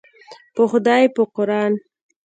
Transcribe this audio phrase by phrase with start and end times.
[0.55, 1.73] په خدای په قوران.